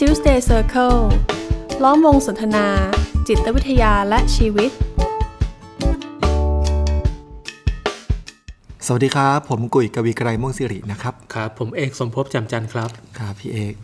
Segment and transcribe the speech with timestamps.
[0.00, 0.98] Tuesday Circle
[1.82, 2.66] ล้อมวงสนทนา
[3.28, 4.70] จิตวิทยาและชีวิต
[8.86, 13.74] สวัสดีครับ ผมกุยกวีไกรม่วงสิรินะครับ ครับ ผมเอกสมภพจำจันทร์ครับ ครับพี่เอก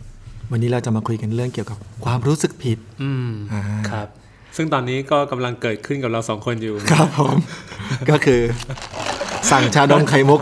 [0.51, 3.61] วันนี้เราจะมาคุยกันเรื่องเกี่ยวกับความรู้สึกผิด อืมอ่า
[3.91, 4.07] ครับ
[4.55, 7.37] ซึ่งตอนนี้ก็กำลังเกิดขึ้นกับเราสองคนอยู่ ครับผม
[8.09, 8.41] ก็คือ
[9.51, 10.41] สั่งชาดองไข่มุก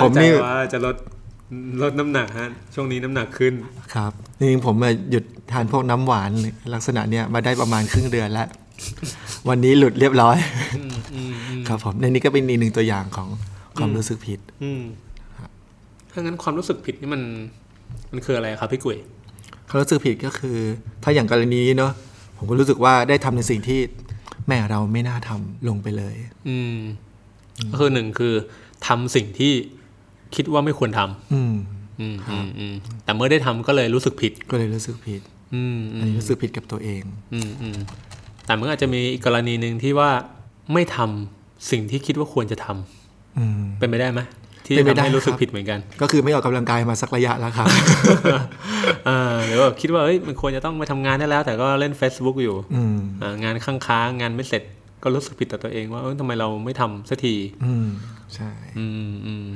[0.00, 0.96] ผมนี่ตั้งใจว่าจะลด
[1.82, 3.54] ลดน้ำหนักฮะช่วงนี้น้ำหนักขึ้น
[3.94, 6.30] ครับจริงๆผมมาหยุดทานพวกน้ำหวาน
[6.74, 8.48] ลักษณะเนี้ยมาได้ประมาณครึ่งเดือนแล้ว
[9.48, 10.36] วันนี้หลุดเรียบร้อย
[10.78, 13.28] อืมอืมอืมครับผมในนี้ก็เป็นอีกหนึ่งตัวอย่างของ
[13.78, 14.82] ความรู้สึกผิดอืม
[16.12, 17.22] ถ้างั้นความรู้สึกผิดนี่มัน
[18.12, 18.98] มันคืออะไรครับพี่กุย
[19.68, 20.56] ความรู้สึกผิดก็คือ
[21.02, 21.92] ถ้าอย่างกรณีนี้เนาะ
[22.36, 23.80] ผมก็รู้สึกว่าได้ทำในสิ่งที่
[24.48, 26.14] แม่เราไม่น่าทำลงไปเลย
[26.48, 26.76] อืม
[27.72, 28.34] ก็คือหนึ่งคือ
[28.86, 29.52] ทำสิ่งที่
[30.34, 31.54] คิดว่าไม่ควรทำอืม
[32.00, 35.20] อืมอืมอืมแต่เมื่อได้ทำก็เลยรู้สึกผิด ก็เลยรู้สึกผิด
[35.54, 37.02] อืมอือันมนี้รู้สึกผิดกับตัวเอง
[37.34, 37.78] อืมอืม
[38.46, 40.10] แต่มันอาจจะมีอีกกรณีหนึ่งที่ว่า
[40.72, 44.20] ไม่ทำสิ่งที่คิดว่าควรจะทำอืมเป็นไปได้ไหม
[44.66, 47.68] ที่เป็นไปทำได้ให้รู้สึกครับผิดเหมือนกัน ก็คือไม่ออกกำลังกายมาสักระยะแล้วครับ
[49.08, 54.62] อ่าหรือว่าคิดว่าเอ้ยมันควรจะต้องไปทำงานได้แล้ว แต่ก็เล่น Facebook อยู่อืมอ่างานค้างค้างๆงานไม่เสร็จ
[55.02, 57.88] ก็รู้สึกผิดต่อตัวเองว่าเอ้ยทำไมเราไม่ทำสักทีอืม
[58.34, 59.46] ใช่อืมอืม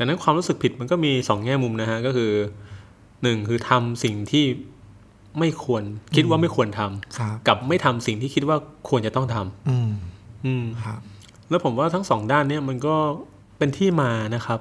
[0.00, 2.30] ดังนั้นความรู้สึกผิดมันก็มีสองแง่มุมนะฮะก็คือ
[3.22, 4.44] หนึ่งคือทำสิ่งที่
[5.38, 5.82] ไม่ควร
[6.16, 8.56] คิดว่าไม่ควรทำครับกับไม่ทำสิ่งที่คิดว่า
[8.88, 9.90] ควรจะต้องทำอืม
[10.46, 11.00] อืมครับ
[11.50, 12.96] แล้วผมว่าทั้งสองด้านเนี่ยมันก็
[13.58, 14.60] เป็นที่มานะครับ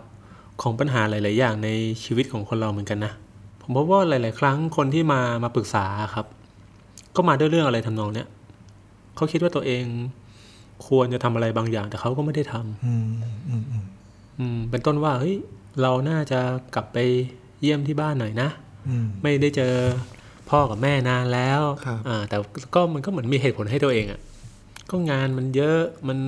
[0.62, 1.70] ของปัญหาหลาย ๆ อย่างใน
[2.04, 3.14] ชีวิตของคนเราเหมือนกันนะ
[3.62, 6.26] ผมพบว่าหลาย ๆ ครั้งคนที่มามาปรึกษาครับ
[7.16, 8.28] ก็มาด้วยเรื่องอะไรทำนองเนี้ย
[9.16, 9.84] เขาคิดว่าตัวเอง
[10.88, 13.86] ควรจะทำอะไรบางอย่างแต่เขาก็ไม่ได้ทำอืมอืมอืมอืม
[14.70, 15.36] เป็นต้นว่าเฮ้ย
[15.82, 16.40] เราน่าจะ
[16.76, 16.98] กลับไป
[17.62, 18.50] เยี่ยมที่บ้านหน่อยนะ
[18.88, 19.74] อืมไม่ได้เจอ
[20.50, 22.38] พ่อกับแม่นานแล้วครับอ่าแต่
[22.76, 24.20] ก็มันก็เหมือนมีเหตุผลให้ตัวเองอะ่ะ
[24.92, 26.20] ก็งานมันเยอะมัน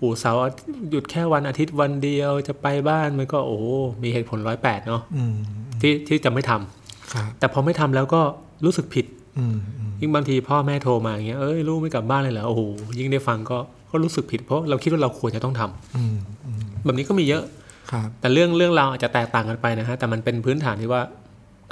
[0.00, 3.64] อู่เสาร์อาทิตย์หยุดแค่วันอาทิตย์วันเดียวจะไปบ้านมันก็โอ้โห
[4.02, 5.34] มีเหตุผลร้อยแปดเนาะอืม
[5.80, 8.20] ที่ที่จะไม่ทำครับแต่พอไม่ทำแล้วก็
[8.64, 9.06] รู้สึกผิด
[9.38, 12.62] อืมอืมยิ่งบางทีพ่อแม่โทรมาอย่างเงี้ยเอ้ยลูกไม่กลับบ้านเลยเหรอโอ้โห
[12.98, 13.58] ยิ่งได้ฟังก็
[13.90, 16.39] ก็รู้สึกผิดเพราะเราคิดว่าเราควรจะต้องทำอืมอืม
[16.84, 17.44] แบบนี้ก็มีเยอะ
[17.92, 21.02] ครับแต่เรื่องเรื่องราวอาจจะแตกต่างกันไปนะฮะแต่มันเป็นพื้นฐานที่ว่า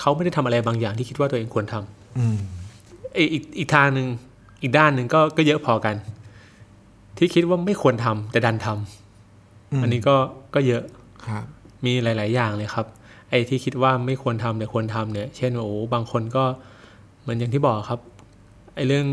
[0.00, 2.36] เขาไม่ได้ทำอะไรบางอย่างที่คิดว่าตัวเองควรทำอืม
[3.14, 4.06] ไอ้อีกอีกทางหนึ่ง
[4.62, 5.94] อีกด้านหนึ่งก็ก็เยอะพอกัน
[7.18, 8.78] ที่คิดว่าไม่ควรทำแต่ดันทำม
[9.82, 10.16] อันนี้ก็
[10.54, 10.82] ก็เยอะ
[11.26, 11.44] ครับ
[11.84, 12.86] มีหลาย ๆ อย่างเลยครับ
[13.30, 16.44] ไอ้ที่คิดว่าไม่ควรทำแต่ควรทำเนี่ย เช่นว่าโอ้บางคนก็
[17.20, 18.00] เหมือนอย่างที่บอกครับ
[18.74, 19.06] ไอ้เรื่อง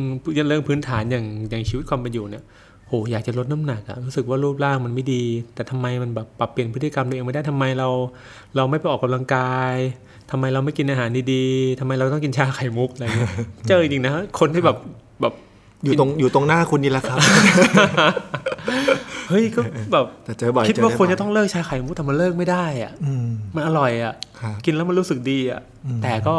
[0.47, 2.43] เรื่องพื้นฐานอย่างอย่างชีวิตความเป็นอยู่เนี่ย
[2.87, 5.23] โหอยากจะลดน้ำหนักอะรู้สึกว่ารูปร่างมันไม่ดี
[5.55, 7.89] แต่ทำไมมันแบบปรับเปลี่ยนพฤติกรรมตัวเองไม่ได้ทำไมเรา
[8.55, 9.73] เราไม่ไปออกกำลังกาย
[10.31, 13.31] ทำไมเราไม่กินอาหารดีๆทำไมเราต้องกินชาไข่มุกอะไรเงี้ย
[13.67, 14.77] เจอจริงๆนะคนที่แบบ
[15.21, 15.33] แบบ
[15.83, 17.19] อยู่ตรงอยู่ตรงหน้าคุณนี่แหละครับ
[19.29, 19.61] เฮ้ยก็
[19.93, 26.35] แบบแต่เจอบ่อยคิดเจอว่าได้ควรบ่ยจะต้องเลิกชาไข่มุกแต่มันเลิกไม่ได้อะอืมมันอร่อยอะครับกินแล้วมันรู้สึกดีอะอืมแต่ก็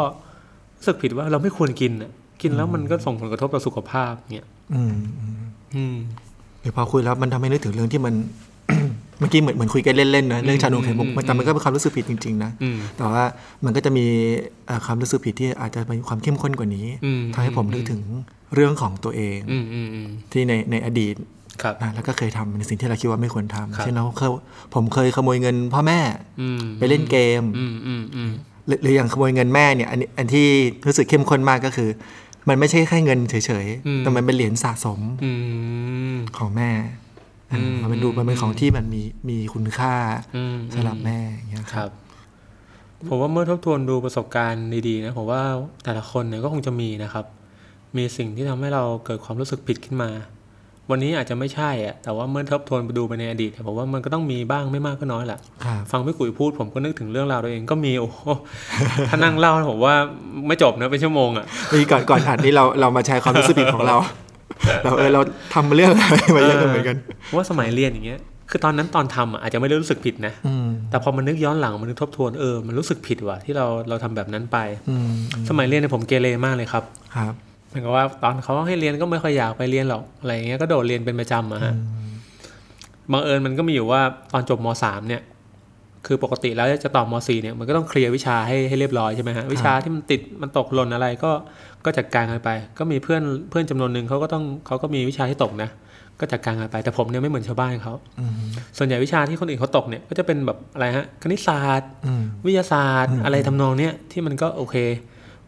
[0.77, 5.39] รู้สึกผิดว่าเราไม่ควรกินอะกินแล้วมันก็ส่งผลกระทบต่อสุขภาพเนี่ยอืมอืม
[5.75, 8.13] อืมเดี๋ยวพอคุยแล้วมันทำให้นึกถึงเรื่องที่มัน
[9.19, 13.23] เมื่อกี้เหมือนเหมือนคุยกันเล่นๆนะเรื่องชานมไข่มุกอืมมันแต่มันก็เป็นความรู้สึกผิดจริงๆนะอืมแต่ว่า
[13.65, 14.05] มันก็จะมี
[14.67, 18.01] เอ่อความรู้สึกผิดที่อาจจะมีความเข้มข้นกว่านี้อืมทำให้ผมนึกถึง
[18.55, 21.15] เรื่องของตัวเองอืมอืมอืมที่ในในอดีต
[21.61, 24.29] ครับนะแล้วก็เคยทำในสิ่งที่เราคิดว่าไม่ควรครัทำบเช่นเราเคย
[24.73, 25.99] ผมเคยขโมยเงินพ่อแม่
[26.41, 28.31] อืมไปเล่นเกมอืมอืมอืม
[28.67, 30.47] หรือหรืออย่างขโมยเงินแม่เนี่ยอันนี้อันที่
[30.87, 31.89] รู้สึกเข้มข้นมากก็คือ
[32.49, 35.31] มันไม่ใช่แค่เงินเฉยๆ แต่มันเป็นเหรียญสะสมอื
[36.13, 36.71] มของแม่
[37.51, 39.95] อืมมันเป็นดูมันเป็นของที่มันมีมีคุณค่า
[40.35, 41.91] อืมสำหรับแม่อย่างเงี้ยครับ
[43.09, 45.41] ผมว่าเมื่อทบทวนดูประสบการณ์ดีๆนะผมว่า
[45.83, 47.25] แต่ละคนเนี่ยก็คงจะมีนะครับ
[47.97, 50.09] มีสิ่งที่ทำให้เราเกิดความรู้สึกผิดขึ้นมา
[50.91, 58.19] วันนี้อาจจะไม่ใช่อะแต่ว่าเมื่อทบทวนไปดูไปในอดีตเนี่ยผมว่ามันก็ต้องมีบ้างไม่มากก็น้อยแหละครับฟังพี่กุยพูดผมก็นึกถึงเรื่องราวตัวเองก็มีโอ้โห
[59.09, 59.95] ถ้านั่งเล่าผมว่า
[60.47, 63.95] ไม่จบนะเป็นชั่วโมงอะมีก่อนก่อนอัดนี้เราเรามาแชร์ความรู้สึกผิดของเรา
[64.83, 65.21] เราเออเรา
[65.53, 66.97] ทำเรื่องอะไรมาเยอะกันเหมือนกัน
[67.35, 68.19] ว่าสมัยเรียนอย่างเงี้ย
[68.51, 74.57] คือตอนนั้นตอนทำอะอาจจะไม่ได้รู้สึกผิดนะอืมแต่พอมันนึกย้อนหลังมันนึกทบทวนเออมันรู้สึกผิดว่ะที่เราเราทำแบบนั้นไป
[74.89, 75.09] อืม
[75.49, 76.83] สมัยเรียนเนี่ยผมเกเรมากเลยครับ
[77.15, 77.33] ครับ
[77.67, 81.73] เหมือนกับว่าตอนเขาให้เรียนก็ไม่ค่อยอยากไปเรียนหรอกอะไรอย่างเงี้ยก็โดดเรียนเป็นประจำอะฮะ
[83.11, 85.21] บังเอิญมันก็มีอยู่ว่าตอนจบมสามเนี่ย
[86.05, 91.31] คือปกติแล้วจะต่อมสี่เนี่ยมันก็ต้องเคลียร์วิชาให้ให้เรียบร้อยใช่ไหมฮะวิชาที่มันติดมันตกหล่นอะไรก็
[91.85, 92.49] ก็จัดการกันไป
[92.79, 95.69] ก็มีเพื่อนเพื่อนจำนวนหนึ่งเขาก็ต้องเขาก็มีวิชาที่ตกนะ
[96.19, 98.31] ก็จัดการกันไปแต่ผมเนี่ยไม่เหมือนชาวบ้านเขาอืม
[98.77, 104.75] ส่วนใหญ่วิชาที่คนอื่นเขาตกเนี่ยก็จะเป็นแบบอะไรฮะคณิตศาสตร์อืมวิทยาศาสตร์อืมอะไรทำนองเนี้ยที่มันก็โอเค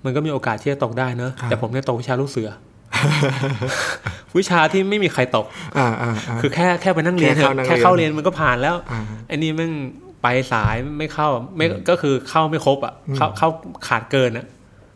[0.06, 2.50] มันก็มีโอกาสที่จะตกได้เนอะครับแต่ผมเนี่ยตกวิชาลูกเสือ
[4.38, 5.46] วิชาที่ไม่มีใครตก
[5.78, 9.74] อ่าอ่าอ่าคือแค่แค่ไปนั่งเรียนเถแค่เข้านั่งเรียนอะแค่เข้าเรียนมันก็ผ่านแล้วอ่าไอ้นี่แม่ง
[10.22, 13.50] ไปสายไม่เข้าไม่ก็คือเข้าไม่ครบอะเข้าเข้า
[13.88, 14.46] ขาดเกินอะ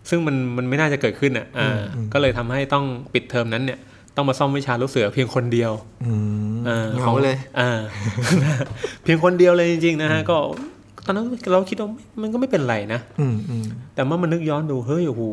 [0.09, 1.79] ซึ่งมันมันไม่น่าจะเกิดขึ้นอะอ่า
[2.13, 3.79] ก็เลยทำให้ต้องปิดเทอมนั้นเนี่ย
[4.15, 5.71] ต้องมาซ่อมวิชาลูกเสือเพียงคนเดียว
[6.05, 6.13] อื
[6.53, 7.79] มอ่าเหงาเลยอ่า
[9.03, 10.37] เพียงคนเดียวเลยจริงๆนะฮะก็
[11.05, 11.89] ตอนนั้นเราคิดว่า
[12.21, 13.65] มันก็ไม่เป็นไรนะอืมอืม
[13.95, 15.23] แต่เมื่อมันนึกย้อนดูเฮ้ยโอ้โห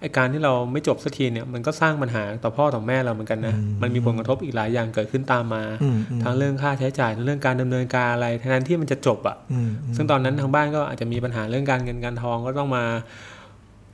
[0.00, 12.84] ไอการที่เราไม่จบสักทีเนี่ยมันก็สร้างปัญหาต่อพ่อต่อแม่เราเหมือนกันนะมันมีผลกระทบอีกหลายอย่างเกิดขึ้นตามมาอืมอืมทั้งเรื่องค่าใช้จ่ายทั้งเรื่องการดำเนินการอะไรแทนที่มันจะจบอะอืมซึ่งตอนนั้นทางบ้านก็อาจจะมีปัญหาเรื่องการเงินการทองก็ต้องมา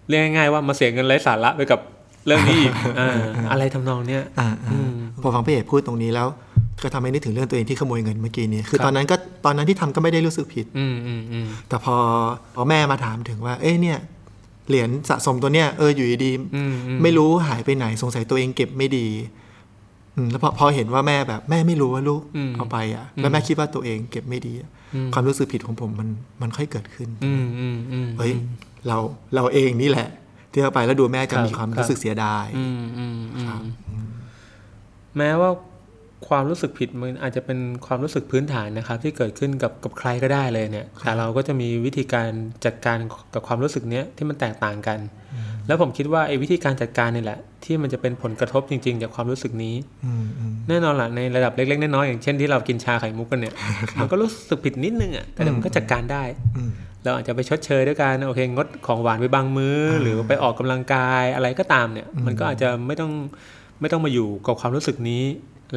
[0.09, 1.81] เรียกง่ายๆว่ามาเสียเงินไร้สาระไปกับ
[2.26, 3.11] เรื่องนี้อีกอ่า
[3.50, 4.93] อะไรทำนองเนี้ยอ่าอ่าอืม
[5.23, 6.29] พอฟังพี่เอกพูดตรงนี้แล้ว
[6.83, 11.97] ก็ทำให้นึกถึงเรื่องตัวเองที่ขโมยเงินเมื่อกี้นี้คือครับตอนนั้นก็ตอนนั้นที่ทำก็ไม่ได้รู้สึกผิดอืมอืมอืมแต่พอ
[12.55, 13.99] พอแม่มาถามถึงว่า เอ้ยเนี่ย
[14.69, 19.07] เหรียญสะสมตัวเนี้ยเอออยู่ดีๆอืมอืมไม่รู้หายไปไหนสงสัยตัวเองเก็บไม่ดี
[20.17, 26.09] อืมแล้วพอพอเห็นว่าแม่แบบแม่ไม่รู้ว่าลูกอืมเอาไปอะ แล้วแม่คิดว่าตัวเองเก็บไม่ดีอะอืมความรู้สึกผิดของผมมัน
[26.43, 28.33] มันค่อยเกิดขึ้นอืมอืมอืมเฮ้ย
[28.89, 28.99] เรา
[29.35, 30.09] เราเองนี่แหละ
[30.53, 34.07] ที่เอาไปแล้วดูแม่จะครับมีความครับรู้สึกเสียดายอืมอืมอืม
[35.19, 35.51] แม้ว่า
[36.29, 42.31] ความรู้สึกผิดมันอาจจะเป็นความรู้สึกพื้นฐานนะครับ ที่เกิดขึ้นกับกับใครก็ได้เลยเนี่ยแต่เราก็จะมีวิธีการ
[42.65, 42.99] จัดการ
[43.35, 44.99] กับความรู้สึกเนี้ยที่มันแตกต่างกัน
[45.67, 49.75] แล้วผมคิดว่าไอ้วิธีการจัดการนี่แหละ ที่มันจะเป็นผลกระทบจริง ๆ จากความรู้สึกนี้
[50.05, 53.55] อืมอืมแน่นอนล่ะในระดับเล็กๆน้อยๆอย่างเช่นที่เรากินชาไข่มุกกันเนี่ย
[54.01, 56.23] มันก็รู้สึกผิดนิดนึงอะแต่เดี๋ยวมันก็จัดการได้
[56.57, 56.73] อืม
[57.05, 63.13] เราอาจจะไปชดเชยด้วยการโอเคงดของหวานไปบางมือ้อ หรือไปออกกำลังกายอะไรก็ตามเนี่ย มันก็อาจจะไม่ต้อง
[63.81, 65.23] ไม่ต้องมาอยู่กับความรู้สึกนี้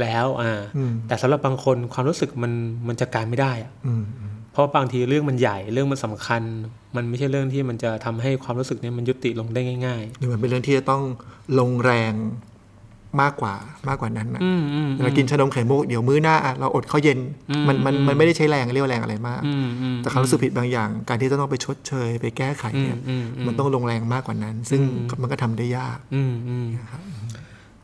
[0.01, 2.51] แล้วอ่าอืมแต่สำหรับบางคนความรู้สึกมัน
[2.87, 6.41] มันจัดการไม่ได้อะอืมอืมเพราะบางทีเรื่องมันใหญ่เรื่องมันสำคัญ
[6.95, 11.03] มันไม่ใช่เรื่องที่มันจะทำให้ความรู้สึกเนี้มันยุติลงได้ง่ายนี่มันเป็นเรื่องที่จะต้อง
[11.59, 12.13] ลงแรง
[13.21, 13.55] มากกว่า
[13.87, 17.19] มากกว่านั้นนะๆอืมอืมเรากินชานมไข่มุกเดี๋ยวมื้อหน้าอะเราอดข้าวเย็น
[17.51, 24.81] อืมมันมันอืมมันไม่ได้ใช้แรงเรียกว่าแรงอะไรมากอืมอืมแต่ความรู้สึกผิดบางอย่าง การที่จะต้องไปชดเชย ไปแก้ไขอืมเนี่ยอืมอืมมันต้องลงแรงมากกว่านั้น ซึ่ง
[25.21, 27.01] มันก็ทำได้ยากอืมอืมนะครับ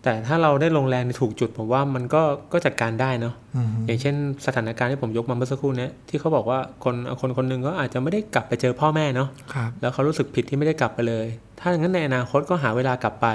[0.04, 2.22] แต่ถ้าเราได้ลงแรงในถูกจุดผมว่ามันก็
[2.54, 4.16] ก็จัดการได้เนาะอืมอย่างเช่น
[4.46, 11.26] สถานการณ์ที่ผมยกมาเมื่อสักครู่เนี้ยที่เขาบอกว่าคนคนคนหนึ่งก็อาจจะไม่ได้กลับไปเจอพ่อแม่เนาะครับแล้วเขารู้สึกผิดที่ไม่ได้กลับไปเลย
[11.60, 13.28] ถ้าอย่างนั้นในอนาคตก็หาเวลากลับไป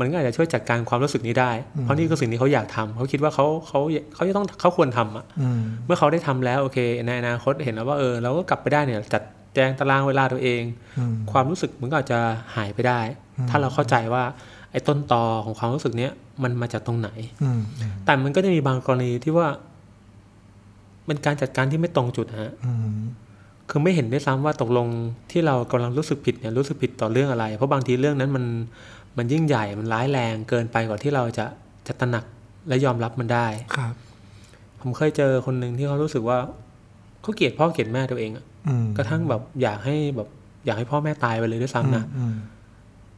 [0.00, 1.50] มันก็อาจจะช่วยจัดการความรู้สึกนี้ได้
[1.82, 3.80] เพราะนี่คือสิ่งที่เขาอยากทำเขาคิดว่าเขาเขา
[4.14, 9.22] เขาจะต้องเขาควรทำอะอืมเมื่อเขาได้ทำแล้วโอเค ในอนาคตเห็นแล้วว่าเออเราก็กลับไปได้เนี่ยจัด
[9.54, 10.62] แจงตารางเวลาตัวเอง
[10.98, 12.18] อืมความรู้สึกมันก็อาจจะ
[12.56, 13.00] หายไปได้
[13.50, 16.12] ถ้าเราเข้าใจว่าไอ้ต้นตอของความรู้สึกเนี้ย
[16.42, 17.10] มันมาจากตรงไหน
[17.42, 19.46] อืมอืมแต่มันก็จะมีบางกรณีที่ว่า
[21.06, 22.96] เป็นการจัดการที่ไม่ตรงจุดฮะอืม
[23.70, 24.88] คือไม่เห็นด้วยซ้ำว่าตกลง
[25.30, 28.44] ที่เรากำลังรู้สึกผิดเนี่ยรู้สึกผิดต่อเรื่องอะไร เพราะบางทีเรื่องนั้นมัน
[29.16, 31.46] มันยิ่งใหญ่มันร้ายแรงเกินไปกว่าที่เราจะ
[31.86, 32.24] จะตระหนัก
[32.68, 33.46] และยอมรับมันได้
[33.76, 33.94] ครับ
[34.80, 36.38] ผมเคยเจอคนหนึ่งที่เขารู้สึกว่า
[37.22, 40.28] เขาเกลียดพ่อเกลียดแม่ตัวเองอะอืมกระทั่งแบบอยากให้แบบ
[40.66, 42.34] อยากให้พ่อแม่ตายไปเลยด้วยซ้ำนะอืม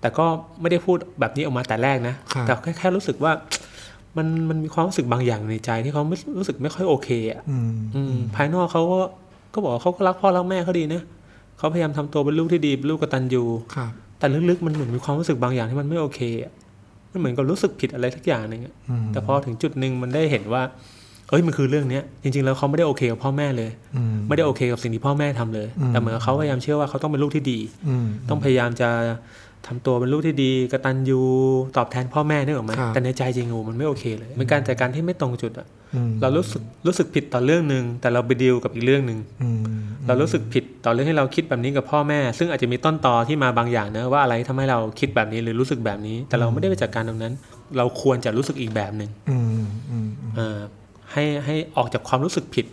[0.00, 0.26] แต่ก็
[0.60, 3.32] ไม่ได้พูดแบบนี้ออกมาแต่แรกนะครับแต่แค่แค่รู้สึกว่า
[4.16, 9.00] มันมันมีความรู้สึกบางอย่างในใจที่เขาไม่รู้สึกไม่ค่อยโอเคอะอืมอืมภายนอกเขาก็
[9.54, 11.02] ก็บอกว่าเขาก็รักพ่อรักแม่เขาดีนะ
[11.58, 13.44] เขาพยายามทำตัวเป็นลูกที่ดีเป็นลูกกตัญญู
[13.74, 16.52] ครับแต่ลึกๆมันเหมือนมีความรู้สึกบางอย่างที่มันไม่โอเคอะ
[17.12, 20.62] มันเหมือนกับรู้สึกผิดอะไรสักอย่างหนึ่งอะอืมแต่พอถึงจุดหนึ่งมันได้เห็นว่า
[21.30, 27.58] เอ้ยมันคือเรื่องเนี้ยจริงๆแล้วเขาไม่ได้โอเคกับพ่อแม่เลยอืมไม่ได้โอเคกับสิ่งที่พ่อแม่ทำเลยอืมแต่เหมือนกับเขาพยายามเชื่อว่าเขาต้องเป็นลูกที่ดี
[27.88, 28.88] อืมต้องพยายามจะ
[29.68, 31.20] ทำตัวเป็นลูกที่ดีกตัญญู
[31.76, 47.34] ตอบแทนพ่อแม่นึกออกไหมครับแต่ในใจจริงโอ้มันไม่โอเคเลยเป็นการจัดการที่ไม่ตรงจุดอะอืมเรารู้สึกรู้สึกผิดต่อเรื่องหนึ่งแต่เราไปดีลกับอีกเรื่องหนึ่งอืมเรารู้สึกผิดต่อเรื่องที่เราคิดแบบนี้กับพ่อแม่ ซึ่งอาจจะมีต้นตอที่มาบางอย่างนะว่าอะไรทำให้เราคิดแบบนี้หรือรู้สึกแบบนี้ แต่เราไม่ได้ไปจัดการตรงนั้น
[47.76, 50.08] เราควรจะรู้สึกอีกแบบหนึ่งอืมอืม
[50.38, 50.58] อ่า
[51.12, 52.66] ให้ให้ออกจากความรู้สึกผิด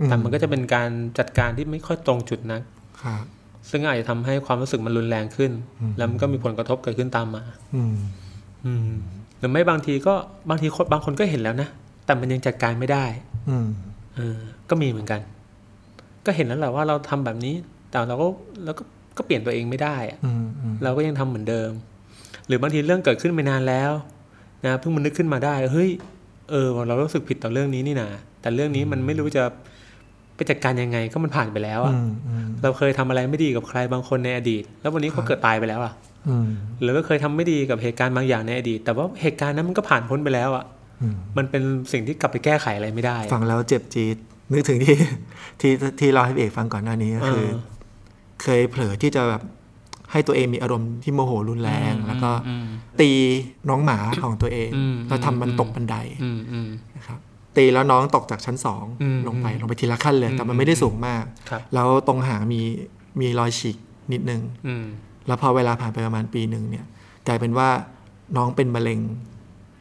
[0.00, 2.62] อืมแต่มันก็จะเป็นการจัดการที่ไม่ค่อยตรงจุดนัก
[3.02, 3.24] ครับ
[3.70, 5.52] ซึ่งอาจจะทำให้ความรู้สึกมันรุนแรงขึ้น
[5.96, 7.44] แล้วมันก็มีผลกระทบเกิดขึ้นตามมา
[7.74, 7.94] อืม
[8.66, 8.80] อืม
[9.38, 10.14] หรือไม่บางทีก็
[10.50, 11.68] บางทีคนบางคนก็เห็นแล้วนะ
[12.06, 13.04] แต่มันยังจัดการไม่ได้
[13.50, 13.66] อืม
[14.16, 14.38] เออ
[14.70, 15.20] ก็มีเหมือนกัน
[16.26, 17.54] ก็เห็นแล้วแหละว่าเราทำแบบนี้
[17.90, 18.26] แต่เราก็
[18.64, 18.82] เราก็
[19.16, 21.70] ก็เปลี่ยนตัวเองไม่ได้อะอืมอืมเราก็ยังทำเหมือนเดิม
[22.46, 23.92] หรือบางทีเรื่องเกิดขึ้นไปนานแล้ว
[24.64, 25.90] นะเพิ่งมันนึกขึ้นมาได้เฮ้ย
[26.50, 28.08] เออเรารู้สึกผิดต่อเรื่องนี้นี่นา
[28.40, 29.42] แต่เรื่องนี้มันไม่รู้จะ
[30.36, 35.92] ไปจัดการยังไงก็มันผ่านไปแล้วอะอืมอืมเราเคยทำอะไรไม่ดีกับใครบางคนในอดีต แล้ววันนี้เขาเกิดตายไปแล้วอะ
[36.28, 36.48] อืม
[36.82, 40.64] หรือว่าเคยทำไม่ดีกับเหตุการณ์บางอย่างในอดีต แต่ว่าเหตุการณ์นั้นมันก็ผ่านพ้นไปแล้วอะ
[41.02, 41.62] อืมมันเป็น
[41.92, 44.16] สิ่งที่กลับไปแก้ไขอะไรไม่ได้อะฟังแล้วเจ็บจี๊ด
[44.52, 44.96] นึกถึงที่
[45.60, 47.60] ที่ที่เราให้พี่เอกฟังก่อนหน้านี้ก็คือเออ
[48.42, 49.42] เคยเผลอที่จะแบบ
[50.12, 52.66] ให้ตัวเองมีอารมณ์ที่โมโหรุนแรง แล้วก็อืม
[53.00, 53.10] ตี
[53.68, 57.20] น้องหมาของตัวเองอืมแล้วทำมันอืมตกบันไดอืมอืมนะครับ
[57.56, 62.60] ตีแล้วน้องตกจากชั้นสองอืมลงไปลงไปทีละขั้นเลย แต่อืมันมไม่ได้สูงมากครับแล้วตรงหางมี
[63.20, 63.76] มีรอยฉีก
[64.12, 64.84] นิดนึงอืม
[65.26, 66.84] แล้วพอเวลาผ่านไปประมาณปีหนึ่งเนี่ย
[67.26, 67.68] กลายเป็นว่า
[68.36, 69.00] น้องเป็นมะเร็ง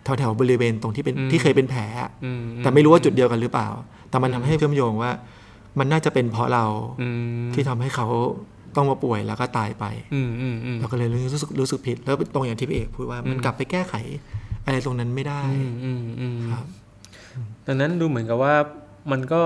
[0.03, 3.69] แถวๆบริเวณตรงที่เป็นอืมที่เคยเป็นแผลอะอืมแต่ไม่รู้ว่าจุดเดียวกันหรือเปล่า
[4.09, 5.11] แต่มันทำให้เชื่อมโยงว่า
[5.79, 6.65] มันน่าจะเป็นเพราะเรา
[7.01, 7.07] อื
[7.47, 8.07] มที่ทำให้เขา
[8.75, 13.93] ต้องมาป่วยแล้วก็ตายไปอืมอืมอืมเราก็เลยรู้สึกรู้สึกผิด แล้วตรงอย่างที่พี่เอกพูดว่ามันอืมกลับไปแก้ไข
[14.65, 16.65] อะไรตรงนั้นไม่ได้อืมอืมอืมครับ
[17.67, 18.55] ดังนั้นดูเหมือนกับว่า
[19.11, 19.41] มันก็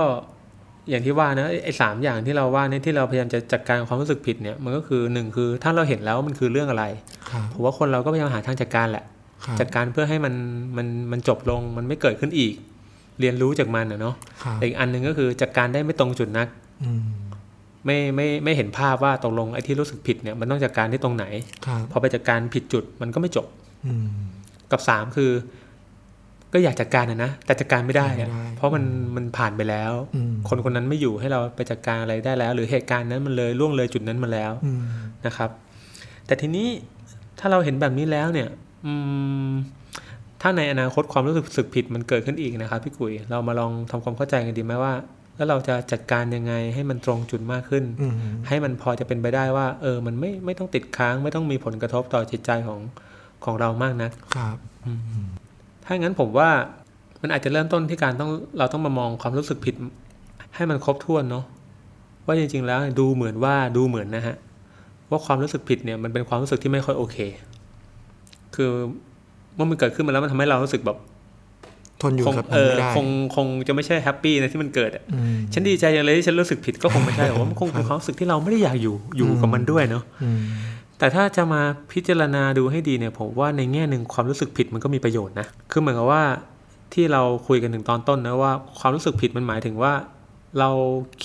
[0.90, 6.84] อย่างที่ว่านะไอ้ไอ้สามอย่างที่เราว่าเนี่ยที่เราพยายามจะจัดการความรู้สึกผิดเนี่ยมันก็คือหนึ่งคือถ้าเราเห็นแล้วมันคือเรื่องอะไร
[7.30, 9.04] ครับผมว่าคนเราก็พยายามหาทางจัดการแหละ
[9.44, 10.34] ครับจัดการเพื่อให้มัน
[10.76, 12.54] มันมันจบลงมันไม่เกิดขึ้นอีก
[13.20, 16.48] เรียนรู้จากมันนะเนาะครับแต่อีกอันหนึ่งก็คือจัดการได้ไม่ตรงจุดนัก
[16.84, 17.02] อืม
[17.86, 21.24] ไม่ไม่ไม่เห็นภาพว่าตกลงไอ้ที่รู้สึกผิดเนี่ยมันต้องจัดการที่ตรงไหน
[21.66, 23.46] ครับพอไปจัดการผิดจุดมันก็ไม่จบ
[23.86, 24.06] อืม
[24.70, 25.30] กับสามคือ
[26.52, 28.84] ก็อยากจัดการนะนะแต่จัดการไม่ได้อะไม่ได้เพราะมัน
[29.16, 34.82] มันผ่านไปแล้วอืมคนคนนั้นไม่อยู่ให้เราไปจัดการอะไรได้แล้ว หรือเหตุการณ์นั้นมันเลยล่วงเลยจุดนั้นมาแล้วอืม
[35.26, 35.50] นะครับ
[36.26, 36.68] แต่ทีนี้
[37.38, 38.48] ถ้าเราเห็นแบบนี้แล้วเนี่ย
[38.86, 38.92] อื
[39.48, 39.50] ม
[40.40, 44.92] ถ้าในอนาคตความรู้สึกสึกผิดมันเกิดขึ้นอีกนะครับพี่กุยเรามาลองทำความเข้าใจกันดีไหมว่า
[45.36, 48.14] แล้วเราจะจัดการยังไงให้มันตรงจุดมากขึ้นอืม
[48.48, 52.80] ให้มันพอจะเป็นไปได้ว่า เออ มันไม่ไม่ต้องติดค้าง ไม่ต้องมีผลกระทบต่อจิตใจของ
[53.44, 54.56] ของเรามากนักครับ
[55.90, 56.50] ถ้างั้นผมว่า
[57.22, 59.74] มันอาจจะเริ่มต้นที่การต้องเราต้องมามองความรู้สึกผิด
[60.54, 61.44] ให้มันครบถ้วนเนาะ
[62.26, 64.36] ว่าจริง ๆ แล้วดูเหมือนว่าดูเหมือนนะฮะ
[65.10, 67.16] ว่าความรู้สึกผิดเนี่ยมันเป็นความรู้สึกที่ไม่ค่อยโอเค
[68.54, 68.70] คือ
[69.54, 70.98] เมื่อมันเกิดขึ้นมาแล้วมันทำให้เรารู้สึกแบบ
[72.02, 73.06] ทนอยู่คงกับมัเอนอไม่ได้คง
[73.36, 80.40] คงจะไม่ใช่แฮปปี้นะที่มันเกิดอะอืมฉันดีใจอย่างเลยที่ฉันรู้สึกผิดก็คงไม่ใช่หรอกว่ามันคงเป็นความรู้สึกที่เราไม่ได้อยากอยู่อยู่กับมันด้วยเนาะอืม
[81.00, 86.22] แต่ถ้าจะมาพิจารณาดูให้ดีเนี่ยผมว่าในแง่หนึ่งความรู้สึกผิดมันก็มีประโยชน์นะ คือเหมือนกับว่า
[86.94, 89.92] ที่เราคุยกันถึงตอนต้นนะว่าความรู้สึกผิดมันหมายถึงว่า
[90.58, 90.70] เรา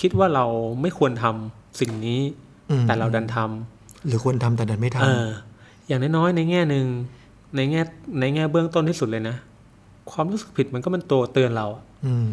[0.00, 0.46] คิดว่าเรา
[0.80, 2.20] ไม่ควรทำสิ่งนี้
[2.70, 5.26] อืมแต่เราดันทำหรือควรทำแต่ดันไม่ทเออ
[5.86, 6.86] อย่างน้อยๆในแง่หนึ่ง
[7.56, 7.82] ในแง่
[8.20, 9.36] ในแง่เบื้องต้นที่สุดเลยนะ
[10.12, 12.28] ความรู้สึกผิดมันก็เป็นตัวเตือนเราอะำอืม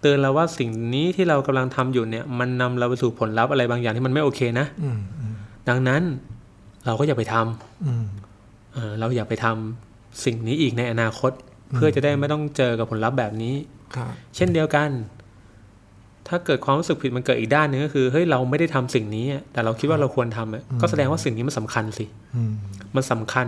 [0.00, 5.34] เตือนเราว่าสิ่งนี้ที่เรากำลังทำอยู่เนี่ย มันนำเราไปสู่ผลลัพธ์อะไรบางอย่างที่มันไม่โอเคนะอืมอืม
[5.68, 6.02] ดังนั้น
[6.86, 8.06] เราก็อย่าไปทำอืม
[8.74, 11.32] เออเราอย่าไปทำสิ่งนี้อีกในอนาคต
[11.74, 13.54] เพื่อจะได้ไม่ต้องเจอกับผลลัพธ์แบบนี้
[13.96, 14.90] ครับเช่นเดียวกัน
[16.28, 22.04] ถ้าเกิดความรู้สึกผิดมันเกิดอีกด้านหนึ่งก็คือเฮ้ยเราไม่ได้ทำสิ่งนี้อะแต่เราคิดว่าเราควรทำอะก็แสดงว่าสิ่งนี้มันสำคัญสิ
[22.36, 22.52] อืม
[22.96, 23.46] มันสำคัญ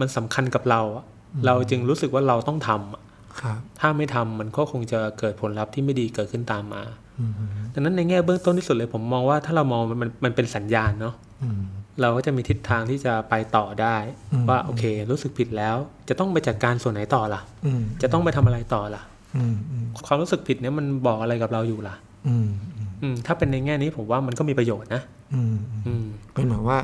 [0.00, 1.04] มันสำคัญกับเราอะ
[1.46, 3.02] เราจึงรู้สึกว่าเราต้องทำอะ
[3.40, 6.82] ครับถ้าไม่ทำมันก็คงจะเกิดผลลัพธ์ที่ไม่ดีเกิดขึ้นตามมา
[7.20, 7.32] อืม
[7.72, 11.62] ดังนั้นในแง่เบื้องต้นที่สุดเลยผมมองว่าถ้าเรามองมันมันมันเป็นสัญญาณเนาะอืม
[12.00, 13.96] เราก็จะมีทิศทางที่จะไปต่อได้
[14.32, 15.76] อืมว่าโอเค รู้สึกผิดแล้ว
[16.08, 19.02] จะต้องไปจัดการส่วนไหนต่อล่ะอืมจะต้องไปทำอะไรต่อล่ะ
[19.36, 21.94] อืมอืมความรู้สึกผิดเนี่ยมันบอกอะไรกับเราอยู่ล่ะ
[22.28, 25.02] อืมอืมอืมถ้าเป็นในแง่นี้ผมว่ามันก็มีประโยชน์นะ
[25.34, 26.78] อืมอืมเป็นเหมือนว่า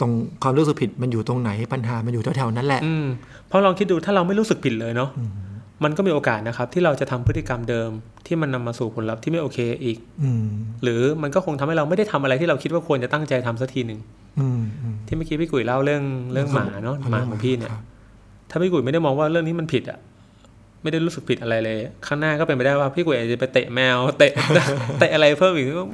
[0.00, 3.06] ตรงความรู้สึกผิดมันอยู่ตรงไหนปัญหามันอยู่แถวๆนั้นแหละอืม
[3.48, 5.10] เพราะลองคิดดูถ้าเราไม่รู้สึกผิดเลยเนาะ
[5.84, 7.90] มันก็มีโอกาสนะครับ ที่เราจะทำพฤติกรรมเดิม
[8.26, 10.46] ที่มันนำมาสู่ผลลัพธ์ที่ไม่โอเคอีกอืม
[10.82, 14.25] หรือมันก็คงทำให้เราไม่ได้ทำอะไรที่เราคิดว่าควรจะตั้งใจทำสักทีหนึ่งอืมอืม
[15.06, 16.02] ที่เมื่อกี้พี่กุ๋ยเล่าเรื่อง
[16.32, 17.82] เรื่องหมาเนาะหมาของพี่เนี่ยครับ
[18.50, 19.98] ถ้าพี่กุ๋ยไม่ได้มองว่าเรื่องนี้มันผิดอะ
[20.82, 21.76] ไม่ได้รู้สึกผิดอะไรเลย
[22.06, 24.32] ข้างหน้าก็เป็นไปได้ว่าพี่กุ๋ยอาจจะไปเตะแมวเตะ
[25.00, 25.84] เตะอะไรเพิ่มอีกก็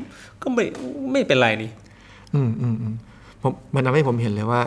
[0.43, 0.65] ก็ไม่
[1.13, 1.71] ไม่เป็นไรนี่
[2.35, 2.95] อืมอืมอืม
[3.43, 4.61] ผมมันทำให้ผมเห็นเลยว่า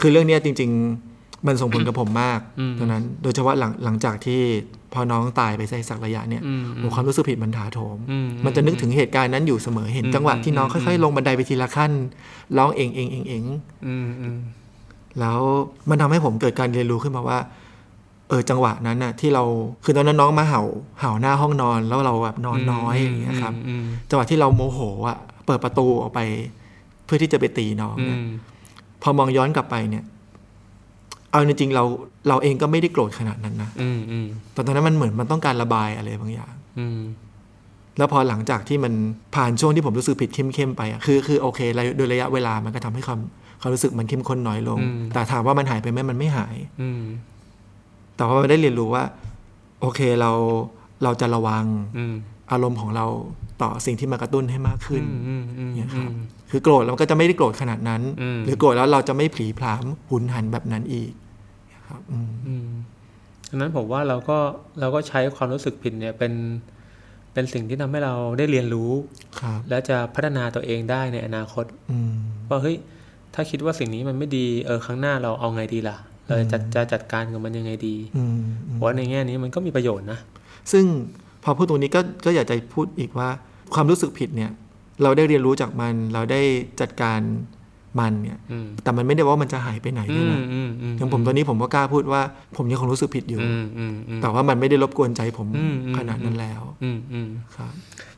[0.00, 0.70] คือเรื่องเนี้ยจริง
[1.08, 4.40] ๆ มันส่งผลกับผมมากอืมตอนนั้น โดยเฉพาะหลังหลังจากที่
[4.94, 11.92] พอน้องตายไปสักระยะเนี่ยอืมโอ้ความรู้สึกผิดมันถาโถมอืมันจะนึกถึงเหตุการณ์นั้นอยู่เสมอเห็นอืมจังหวะที่น้องอืมค่อยๆ ลงบันไดไปทีละขั้น
[12.56, 13.44] ร้องเองเองเองเอง
[13.86, 14.36] อืมอืม
[15.20, 15.38] แล้ว
[15.88, 17.38] มันทำให้ผมเกิดการเรียนรู้ขึ้นมาว่า
[18.28, 19.44] เออจังหวะนั้นน่ะ ที่เรา
[19.84, 20.62] คือตอนนั้นน้องมาเห่า
[21.00, 26.20] เห่าหน้าห้องนอนแล้วเราแบบนอนน้อยอย่างเงี้ยครับอืมจังหวะที่เราโมโหอะเปิดประตูออกไป
[27.04, 28.28] เพื่อที่จะไปตีน้องอืเนี่ยม
[29.02, 30.04] พอมองย้อนกลับไปเนี่ย
[31.32, 31.84] เอาจริงๆเรา
[32.28, 37.00] เราเองก็ไม่ได้โกรธขนาดนั้นนะอืมอืมแต่ตอนนั้นมันเหมือนมันต้องการระบายอะไรบางอย่างอืม
[37.98, 38.92] แล้วพอหลังจากที่มัน
[39.34, 43.20] ผ่านช่วงที่ผมรู้สึกผิดเข้มๆไปอะคือคือโอเคระยะโดยระยะเวลามันก็ทำให้ความ
[43.60, 44.78] ความรู้สึกมันเข้มข้นน้อยลง
[45.14, 47.02] แต่ถามว่ามันหายไปไหมมันไม่หาย อืม
[48.16, 49.04] แต่ว่ามันได้เรียนรู้ว่า
[49.80, 50.30] โอเคเรา
[51.04, 51.64] เราจะระวัง
[51.98, 52.14] อืม
[52.52, 53.06] อารมณ์ของเรา
[53.62, 56.14] ต่อสิ่งที่มากระตุ้นให้มากขึ้นอืมอืมเนี่ยคอืรับม
[56.50, 61.10] คือโกรธแล้วก็จะไม่ได้โกรธขนาดนั้นอืมหรือโกรธแล้วเราจะไม่ผลีผลามหุนหันแบบนั้นอีก
[61.92, 62.68] ครับอืมอืม
[63.48, 64.38] ดังนั้นผมว่าเราก็
[64.80, 66.32] เราก็ใช้ความรู้สึกผิดเนี่ยเป็น
[67.32, 68.90] เป็นสิ่งที่ทำให้เราได้เรียนรู้
[69.40, 72.14] ครับและจะพัฒนาตัวเองได้ในอนาคต อืม
[72.48, 72.76] ว่าเฮ้ย
[73.34, 75.96] ถ้าคิดว่าสิ่งนี้มันไม่ดีเออครั้งหน้าเราเอาไงดีล่ะ
[76.26, 80.18] เราจะจะจัดการกับมันยังไงดีอืมอืมเพราะว่าในแง่นี้มันก็มีประโยชน์นะ
[80.72, 80.84] ซึ่ง
[81.44, 83.28] พอพูดตรงนี้ก็ก็อยากจะพูดอีกว่า
[83.74, 84.50] ความรู้สึกผิดเนี่ย
[85.02, 86.40] เราได้เรียนรู้จากมัน เราได้
[86.80, 87.20] จัดการ
[88.00, 92.22] มันเนี่ยอืมแต่มันไม่ได้ว่ามันจะหายไปไหนอืด้วยมนะอืมอืมอย่างผมตอนนี้ผมก็กล้าพูดว่า
[92.56, 97.72] ผมยังคงรู้สึกผิดอยู่อืมอืมอืมแต่ว่ามันไม่ได้รบกวนใจผมอืมอืมขนาดนั้นแล้วอืมอืมครับ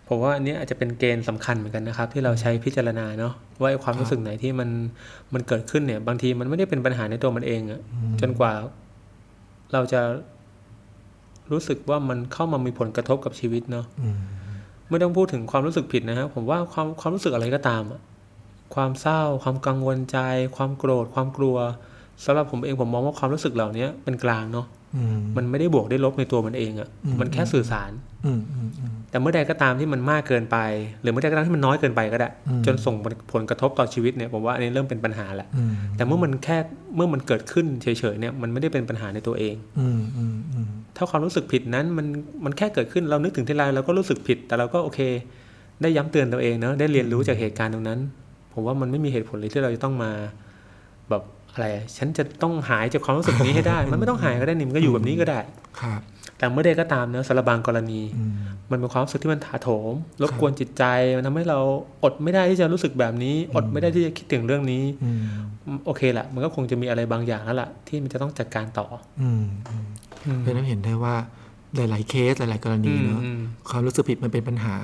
[0.08, 4.68] ผมว่าอันนี้อาจจะเป็นเกณฑ์สำคัญเหมือนกันนะครับ ที่เราใช้พิจารณาเนาะว่าไอ้ความรู้สึกไหนที่มัน
[5.34, 7.80] มันเกิดขึ้นเนี่ย บางทีมันไม่ได้เป็นปัญหาในตัวมันเองอะ
[8.20, 8.52] จนกว่า
[9.72, 10.00] เราจะ
[11.52, 14.18] รู้สึกว่ามันเข้ามามีผลกระทบกับชีวิตเนาะอืม
[14.90, 18.00] ไม่ต้องพูดถึงความรู้สึกผิดนะครับผมว่าความความรู้สึกอะไรก็ตามอะ
[18.74, 20.18] ความเศร้า ความกังวลใจ
[20.56, 21.56] ความโกรธ ความกลัว
[22.24, 24.66] สำหรับผมเองผมมองว่าความรู้สึกเหล่านี้เป็นกลางเนาะ
[24.96, 27.90] อืมมันไม่ได้บวกได้ลบในตัวมันเองอะอืมมันแค่สื่อสาร
[28.26, 30.56] อืมอืมอืมแต่เมื่อใดก็ตามที่มันมากเกินไป
[31.02, 32.94] หรือเมื่อใดก็ตามที่มันน้อยเกินไปก็ได้อืมจนส่ง
[33.32, 36.58] ผลกระทบต่อชีวิตเนี่ยผมว่าอันนี้เริ่มเป็นปัญหาแหละอืมแต่เมื่อมันแค่
[36.96, 42.06] เมื่อมันเกิดขึ้นเฉยๆเนี่ยมันไม่ได้เป็นปัญหาในตัวเองอืมอืมอืมถ้าความรู้สึกผิดนั้นมัน
[42.44, 45.00] มันแค่เกิดขึ้นเรานึกถึงทีไรเราก็รู้สึกผิด แต่เราก็โอเค
[45.82, 48.00] ได้ย้ำเตือนตัวเองเนอะได้เรียนรู้จากเหตุการณ์ตรงนั้น
[48.54, 50.10] ผมว่ามันไม่มีเหตุผลเลยที่เราจะต้องมา
[51.10, 55.40] แบบอะไรอะฉันจะต้องหายจากความรู้สึกนี้ให้ได้ มันไม่ต้องหายก็ได้นี่มันก็อยู่แบบนี้ก็ได้
[55.80, 56.00] ครับ
[56.38, 58.34] แต่เมื่อใดก็ตามเนอะสารบางกรณีอืม
[58.70, 59.92] มันเป็นความรู้สึกที่มันถาโถม
[60.22, 60.84] รบกวนจิตใจ
[61.16, 61.58] มันทำให้เรา
[62.02, 68.86] อดไม่ได้ที่จะรู้สึกแบบนี้ อดไม่ได้ที่จะคิดถึงเรื่องนี้อืมโอเคแหละมันก็คงจะมีอะไรบางอย่างแล้วล่ะ ที่มันจะต้องจัดการต่อ
[69.22, 71.14] อืมอืมเพราะฉะนั้นเห็นได้ว่า
[71.76, 74.74] หลาย ๆ เคสหลาย ๆ กรณีเนอะอืมความรู้สึกผิดมันเป็นปัญหา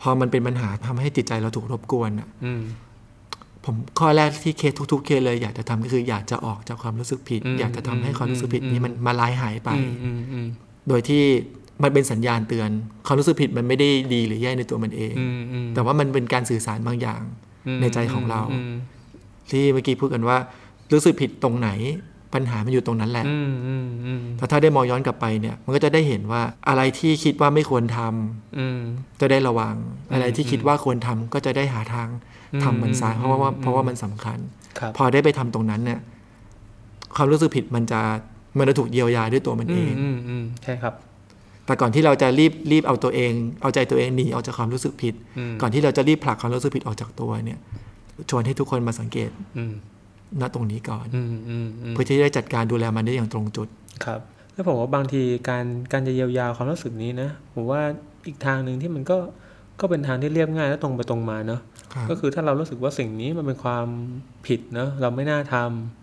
[0.00, 2.62] พอมันเป็นปัญหาทำให้จิตใจเราถูกรบกวนอะอืม
[3.64, 10.46] ผมข้อแรกที่เคสทุก ๆ เคสเลยอยากจะทำก็คืออยากจะออกจากความรู้สึกผิดอืมอยากจะทำให้ความรู้สึกผิดอืมนี้มันมาลายหายไปอืมอืมอืม
[10.88, 11.22] โดยที่
[11.82, 12.70] มันเป็นสัญญาณเตือน
[13.06, 17.22] ความรู้สึกผิดมันไม่ได้ดีหรือแย่ในตัวมันเองอืมอืมแต่ว่ามันเป็นการสื่อสารบางอย่าง
[17.80, 18.40] ในใจของเรา
[18.72, 18.74] ม
[19.50, 20.36] ที่เมื่อกี้พูดกันว่า
[20.92, 21.70] รู้สึกผิดตรงไหน
[22.34, 28.80] ปัญหามันอยู่ตรงนั้นแหละอืมอืมอืมแต่ถ้าได้มองย้อนกลับไปเนี่ย มันก็จะได้เห็นว่าอะไรที่คิดว่าไม่ควรทำอืม
[29.20, 29.74] จะได้ระวัง
[30.12, 32.08] อะไรที่คิดว่าควรทำก็จะได้หาทาง
[32.64, 34.38] ทำมันซะเพราะว่าเพราะว่ามันสำคัญ
[34.78, 36.00] ครับพอได้ไปทำตรงนั้นเนี่ย
[37.16, 38.00] ความรู้สึกผิดมันจะ
[38.58, 40.94] มันจะถูกเยียวยาด้วยตัวมันอืเอมงอืมอืมใช่ครับ
[41.66, 47.58] แต่ก่อนที่เราจะรีบรีบเอาตัวเอง เอาใจตัวเองหนีออกจากความรู้สึกผิดอืมก่อนที่เราจะรีบผลักความรู้สึกผิดออกจากตัวเนี่ย
[48.30, 49.74] ชวนให้ทุกคนมาสังเกตอืม
[50.40, 53.68] ณตรงนี้ก่อนอืมอืมอืมเพื่อที่จะได้จัดการดูแลมันได้อย่างตรงจุด
[54.04, 54.20] ครับ
[54.52, 57.80] แล้วผมว่าบางทีการการจะเยียวยาความรู้สึกนี้นะผมว่า
[58.26, 59.18] อีกทางหนึ่งที่มันก็
[59.80, 61.60] ก็เป็นทางที่เรียบง่ายและตรงไปตรงมาเนาะ
[61.92, 63.86] ครับก็คือถ้าเรารู้สึกว่าสิ่งนี้มันเป็นความ
[64.46, 65.54] ผิดเนอะเราไม่น่าท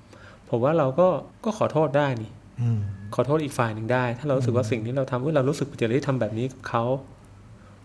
[0.01, 1.07] ำผมว่าเราก็
[1.45, 2.79] ก็ขอโทษได้นี่อืม
[3.15, 6.83] ขอโทษอีกฝ่ายหนึ่งได้ ถ้าเรารู้สึกว่าสิ่งที่เราทำว่าเรารู้สึกผิดที่ทำแบบนี้กับเขา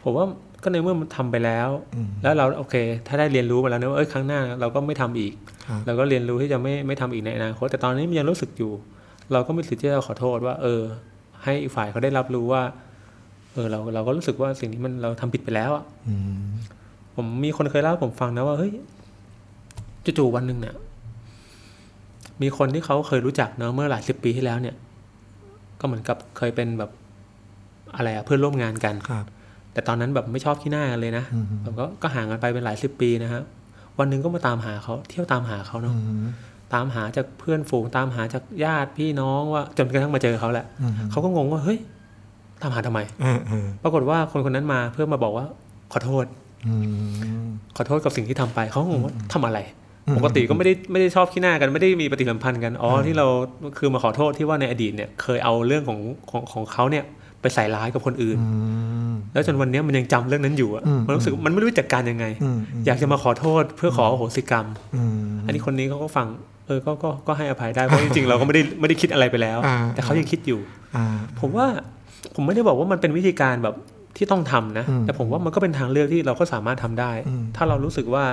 [0.07, 0.27] ผมว่า
[0.63, 2.75] ก็ในเมื่อมันทำไปแล้วอืมแล้วเราโอเค
[3.07, 5.33] ถ้าได้เรียนรู้มาแล้วนะว่าเอ้ยครั้งหน้าเราก็ไม่ทำอีก
[5.69, 8.73] ครับเราก็เรียนรู้ที่จะไม่ไม่ทำอีกในอนาคตแต่ตอนนี้มันยังรู้สึกอยู่
[9.33, 10.83] เราก็มีสิทธิ์ที่จะขอโทษว่า เออ
[11.45, 12.63] ให้อีกฝ่ายเขาได้รับรู้ว่า
[13.53, 16.47] เออเราเราก็รู้สึกว่าสิ่งที่มันเราทำผิดไปแล้วอะอืม
[17.15, 18.73] ผมมีคนเคยเล่าให้ผมฟังนะว่าเฮ้ย
[20.19, 20.75] จู่ๆวันหนึ่งเนี่ย
[22.43, 24.77] มีคนที่เขาเคยรู้จักเนอะเมื่อหลายสิบปีที่แล้วเนี่ย
[25.81, 26.91] ก็เหมือนกับเคยเป็นแบบ
[27.97, 29.27] อะไรอะเพื่อนร่วมงานกันครับ
[29.77, 33.43] แต่ตอนนั้นแบบไม่ชอบขี้หน้ากันเลยนะอืมแบบก็ก็ห่างกันไปเป็นหลายสิบปีนะฮะ
[33.99, 36.27] วันหนึ่งก็มาตามหาเขาเที่ยวตามหาเขาอืเนาะม
[36.75, 41.79] ตามหาจากเพื่อนฝูงตามหาจากญาติพี่น้องว่าจนกระทั่งมาเจอเขาแหละอืมเขาก็งงว่าเฮ้ย
[42.63, 45.45] ตามหาทำไมเออเออปรากฏว่าคนคนนั้นมาเพื่อมาบอกว่า
[45.93, 46.25] ขอโทษ
[46.67, 46.75] อื
[47.45, 49.59] มขอโทษกับสิ่งที่ทำไปเขาก็งงว่าทำอะไร
[50.07, 53.27] อืมปกติก็ไม่ได้ไม่ได้ชอบขี้หน้ากันไม่ได้มีปฏิสัมพันธ์กันอ๋อที่เรา
[53.79, 57.05] คือมาขอโทษที่ว่าในอดีตเนี่ยเคยเอาเรื่องของของของเขาเนี่ย
[57.47, 58.49] ไปใส่ร้ายกับคนอื่นอื
[59.13, 66.27] มแล้วจนวันเนี้ยมันยังจำเรื่องนั้นอยู่อะอืมมันรู้สึกมันไม่รู้จัดการยังไงอืมอยากจะมาขอโทษเพื่อขออโหสิกรรมอืมอันนี้คนนี้เขาก็ฟัง
[66.67, 70.61] เออก็ก็ก็ให้อภัยได้เพราะจริงๆเราก็ไม่ได้ไม่ได้คิดอะไรไปแล้วอ่าแต่เขายังคิดอยู่
[70.97, 71.07] อ่า
[71.41, 71.67] ผมว่า
[72.35, 73.75] ผมไม่ได้บอกว่ามันเป็นวิธีการแบบ
[74.17, 78.25] ที่ต้องทำนะอืมแต่ผมว่ามันก็เป็นทางเลือกที่เราก็สามารถทำได้อืมถ้าเรารู้สึกว่า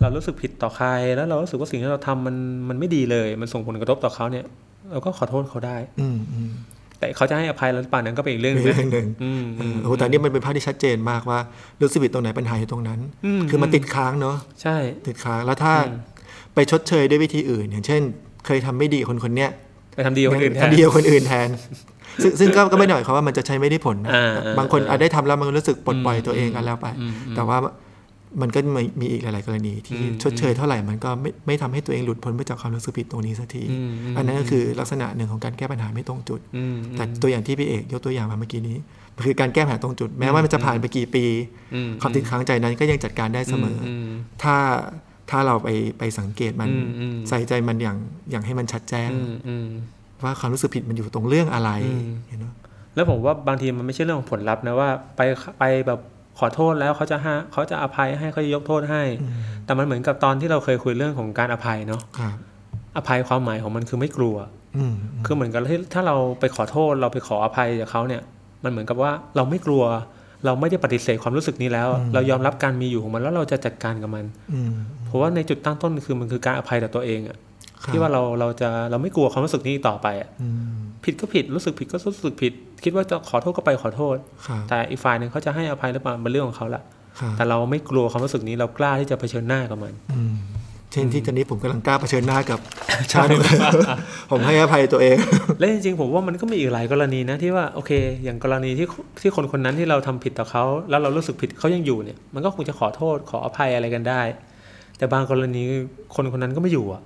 [0.00, 2.36] เรารู้สึกผิดต่อใคร แล้วเรารู้สึกว่าสิ่งที่เราทำมัน
[2.68, 4.44] มันไม่ดีเลย มันส่งผลกระทบต่อเขาเนี่ย
[4.92, 6.52] เราก็ขอโทษเขาได้ อืมอืม
[6.98, 11.38] แต่เขาจะให้อภัยหรือเปล่านั้นก็เป็นอีกเรื่องหนึงเรื่นะองหนึ่งอืมเออือมโอ้โหแต่นี่มันเป็นภาพที่ชัดเจนมากว่า
[11.82, 13.00] รู้สึกผิดตรงไหนปัญหาอยู่ตรงนั้น
[13.50, 15.96] คือมันติดค้างเนาะใช่ติดค้างแล้วถ้าอืม
[16.54, 18.00] ไปชดเชยด้วยวิธีอื่น อย่างเช่น
[18.46, 19.50] เคยทำไม่ดีกับคนคนเนี้ย
[19.96, 21.48] ไปทำดีกับคนอื่นแทนทำดีกับคนอื่นแทน
[22.22, 27.58] ซึ่งซึ่งก็ก็ไม่ได้หน่อยความว่ามันจะใช้ไม่ได้ผลนะอ่าอ่าบางคนอาจได้ทำแล้วมันรู้สึกปลดปล่อยตัวเองกันแล้วไปอืมอืมแต่ว่า
[28.40, 33.62] มันก็มีมีอีกหลาย ๆ กรณีที่ชดเชยเท่าไหร่มันก็ไม่ไม่ทำให้ตัวเองหลุดพ้นไปจากความรู้สึกผิดตรงนี้สักที
[34.16, 36.40] อันนั้นก็คือลักษณะหนึ่งของการแก้ปัญหาไม่ตรงจุด
[36.96, 38.76] แต่ตัวอย่างที่พี่เอกยกตัวอย่างมาเมื่อกี้นี้
[39.26, 41.24] คือการแก้ปัญหาตรงจุด แม้ว่ามันจะผ่านไปกี่ปี
[42.00, 43.88] ความติดค้างใจนั้นก็ยังจัดการได้เสมออ
[44.42, 44.56] ถ้า
[45.30, 46.70] ถ้าเราไปไปสังเกตมัน
[47.28, 47.96] ใส่ใจมันอย่าง
[48.30, 49.10] อย่างให้มันชัดแจ้ง
[50.24, 51.70] ว่าความรู้สึกผิดมันอยู่ตรงเรื่องอะไร
[52.28, 52.46] เห็นไหม
[52.94, 55.20] แล้วผมว่าบางทีมันไม่ใช่เรื่องของผลลัพธ์นะว่าไป
[55.58, 56.00] ไปแบบ
[56.38, 59.02] ขอโทษแล้วเขาจะให้เขาจะอภัยให้เขาจะยกโทษให้
[59.64, 62.02] แต่มันเหมือนกับตอนที่เราเคยคุยเรื่องของการอภัยเนาะ
[62.96, 64.36] อภัยความหมายของมันคือไม่กลัว
[65.26, 68.22] คือเหมือนกับที่ถ้าเราไปขอโทษเราไปขออภัยจากเขาเนี่ย
[68.64, 69.84] มันเหมือนกับว่าเราไม่กลัว
[70.44, 74.24] เราไม่ได้ปฏิเสธความรู้สึกนี้แล้ว เรายอมรับการมีอยู่ของมันแล้วเราจะจัดการกับมัน
[75.06, 77.36] เพราะว่าในจุดตั้งต้นคือมันคือการอภัยต่อตัวเองอะ
[77.86, 80.30] ที่ว่าเราเราจะเราไม่กลัวความรู้สึกนี้ต่อไปอะ
[81.04, 82.52] ผิดก็ผิดรู้สึกผิดก็รู้สึกผิด
[82.84, 84.16] คิดว่าจะขอโทษก็ไปขอโทษ
[84.68, 86.82] แต่อีกฝ่ายหนึ่งเขาจะให้อภัยหรือเปล่าเป็นเรื่องของเขาละ
[87.36, 89.94] แต่เราไม่กลัวความรู้สึกนี้เรากล้าที่จะเผชิญหน้ากับมัน
[90.92, 92.58] เช่นที่ตอนนี้ผมกำลังกล้าเผชิญหน้ากับ
[93.12, 93.28] ชาติ
[94.30, 95.16] ผมให้อภัยตัวเอง
[95.58, 97.90] และจริงๆ ผมว่ามันก็มีอีกหลายกรณีนะที่ว่าโอเค
[98.24, 98.86] อย่างกรณีที่
[99.20, 104.20] ที่คนคนนั้นที่เราทำผิดต่อเขาแล้วเรารู้สึกผิดเขายังอยู่เนี่ย มันก็คงจะขอโทษขออภัยอะไรกันได้
[104.98, 105.62] แต่บางกรณี
[106.14, 107.02] คนคนนั้นก็ไม่อยู่อะ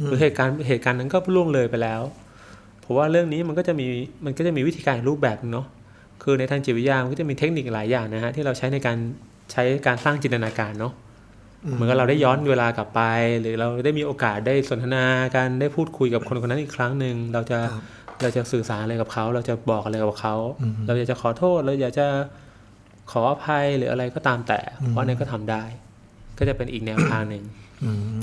[0.00, 2.02] หรือเหตุการณ์เหตุการณ์นั้นก็ล่วงเลยไปแล้ว
[2.84, 3.86] ผมว่าเรื่องนี้มันก็จะมี
[4.24, 5.66] มันก็จะมีวิธีการรูปแบบเนาะ
[6.22, 8.96] คือในทางจิตวิทยามันก็จะมีเทคนิคหลายอย่างนะฮะที่เราใช้ในการ
[9.52, 10.92] ใช้การสร้างจินตนาการเนาะ
[11.74, 13.00] เหมือนกับเราได้ย้อนเวลากลับไป
[13.40, 15.04] หรือเราได้มีโอกาสได้สนทนา
[15.36, 17.58] การได้พูดคุยกับคนคนนั้นอีกครั้งหนึ่งเราจะ
[18.22, 20.34] เราจะสื่อสารอะไรกับเขา เราจะบอกอะไรกับเขา
[20.86, 22.06] เราอยากจะขอโทษเราอยากจะ
[23.12, 25.62] ขออภัยหรืออะไรก็ตามแต่เพราะนั้นก็ทำได้
[26.38, 27.44] ก็จะเป็นอีกแนวทางหนึ่ง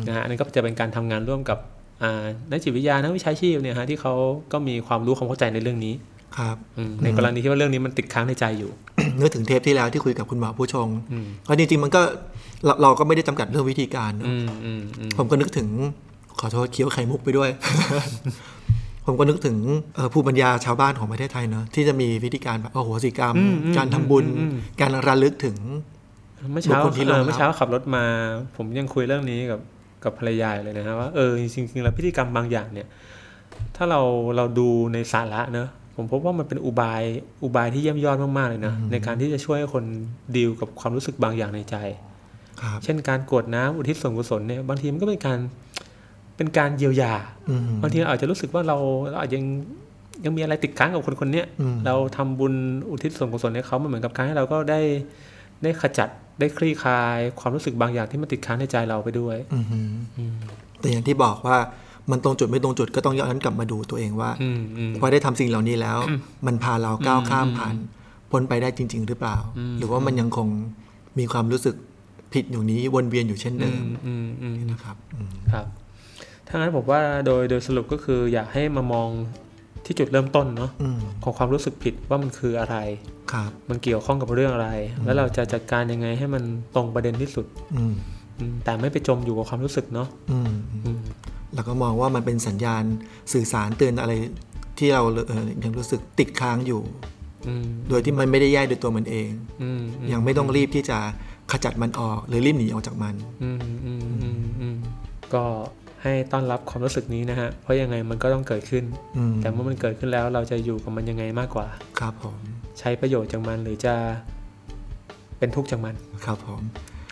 [0.08, 1.58] นะฮะอันนี้ก็จะเป็นการทำงานร่วมกับ
[2.50, 4.14] นักจิตวิทยานักวิชาชีพเนี่ยฮะที่เขา
[4.52, 5.94] ก็มีความรู้ความเข้าใจในเรื่องนี้
[6.38, 6.58] ครับ
[7.04, 8.72] ในกรณีที่ว่าเรื่องนี้มันติดค้างในใจอยู่
[9.20, 10.88] นึกถึงเทปที่แล้วที่คุยกับคุณหมอผู้ชง
[11.48, 12.02] ก็จริงๆมันก็
[12.66, 14.12] เราเราก็ไม่ได้จำกัดเรื่องวิธีการ
[15.18, 15.68] ผมก็นึกถึง
[16.40, 17.50] ขอโทษเคี้ยวไข่มุกไปด้วย
[19.06, 19.58] ผมก็นึกถึง
[20.14, 23.36] ผู้บรรยาชาวบ้านของประเทศไทยเนอะที่จะมีวิธีการแบบโอ้โหสิกรรม
[23.78, 24.26] การทำบุญ
[24.82, 25.56] การระลึกถึง
[26.52, 26.80] เมื่อเช้า
[27.26, 28.04] เมื่อเช้าขับรถมา
[28.58, 29.60] ผมยังคุยเรื่องนี้กับ
[30.04, 32.88] กับภรรยาเลยนะฮะว่าเออจริงๆแล้วพิธีกรรมบางอย่างเนี่ย
[33.76, 34.02] ถ้าเรา
[34.36, 37.04] เราดูในสาระเนอะผมพบว่ามันเป็นอุบาย
[37.44, 39.84] อุบายที่เยี่ยมยอดมากๆเลยนะในการที่จะช่วยคน
[40.36, 41.76] ดีลกับความรู้สึกบางอย่างในใจ
[42.84, 45.40] เช่นการกวดน้ำอุทิศส่วนกุศลเนี่ยบางทีมันก็เป็นการ
[46.38, 47.14] เป็นการเยียวยา
[47.82, 48.78] บางทีอาจจะรู้สึกว่าเรา
[49.10, 49.44] เราอาจยัง
[50.26, 51.44] ยังมีอะไรติดค้างกับคนคนนี้
[51.86, 52.54] เราทำบุญ
[52.90, 54.80] อุทิศส่วนกุศลให้เขามันเหมือนกับการให้เราก็ได้
[55.64, 59.38] ได้ขจัด ได้คลี่คลาย ความรู้สึกบางอย่างที่มันติดค้างในใจเราไปด้วย
[60.80, 61.58] แต่อย่างที่บอกว่า
[62.12, 64.32] มันตรงจุดไม่ตรงจุดก็ต้องย้อนกลับมาดูตัวเองว่า
[65.00, 65.98] พอได้ทำสิ่งเหล่านี้แล้ว
[66.46, 67.76] มันพาเราก้าวข้ามผ่าน
[68.32, 69.38] พ้นไปได้จริง ๆ หรือเปล่า
[69.78, 70.48] หรือว่ามันยังคง
[71.20, 71.76] มีความรู้สึก
[72.34, 73.84] ผิดอยู่นี้วนเวียนอยู่เช่นเดิม
[74.72, 74.96] นะครับ
[75.54, 75.66] ครับ
[76.48, 79.10] ถ้างั้นผมว่าโดยโดยสรุปก็คืออยากให้มามอง
[79.86, 80.72] ที่จุดเริ่มต้นเนาะ
[81.24, 82.76] ของความรู้สึกผิดว่ามันคืออะไร
[83.32, 84.70] ครับมันเกี่ยวข้องกับเรื่องอะไร
[85.06, 86.44] แล้วเราจะจัดการยังไงให้มัน
[86.76, 87.46] ตรงประเด็นที่สุด
[88.64, 90.08] แต่ไม่ไปจมอยู่กับความรู้สึกเนาะ
[91.56, 92.84] แล้วก็มองว่ามันเป็นสัญญาณ
[93.34, 94.14] สื่อสารเตือนอะไร
[94.78, 96.82] ที่เราเยังรู้สึกติดค้างอยู่
[97.90, 99.30] โดยที่มันไม่ได้แยกโดยตัวมันเอง
[100.12, 100.98] ยังไม่ต้องรีบที่จะ
[101.52, 103.16] ขจัดมันออก หรือรีบหนีออกจากมัน
[105.34, 105.44] ก็
[106.04, 108.84] ให้ต้อนรับความรู้สึกนี้นะฮะ เพราะยังไงมันก็ต้องเกิดขึ้น
[109.42, 111.68] แต่เมื่อมันเกิดขึ้นแล้วเราจะอยู่กับมันยังไงมากกว่า
[112.00, 112.36] ครับผม
[112.80, 113.96] ใช้ประโยชน์จากมันหรือจะ
[115.40, 116.62] เป็นทุกข์จากมัน ครับผม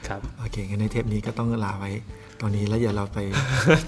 [0.07, 1.91] ครับ โอเค งั้นในเทปนี้ก็ต้องลาไว้
[2.41, 3.17] ตอนนี้แล้วอย่าเราไป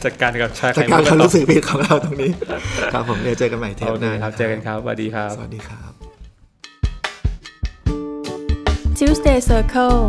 [0.03, 2.31] จัดการกับชาจัดการความรู้สึกผิดของเราตรงนี้
[2.93, 5.91] ครับผมเดี๋ยวเจอกันใหม่เทปหน้าครับ เจอกันครับ สวัสดีครับ สวัสดีครับ
[8.97, 9.99] Tuesday Circle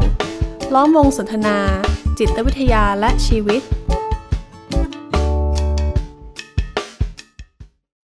[0.74, 1.58] ล้อมวงสนทนา
[2.18, 3.62] จิตวิทยาและชีวิต